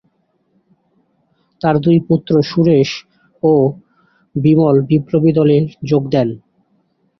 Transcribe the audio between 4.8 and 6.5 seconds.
বিপ্লবী দলে যোগ দেন।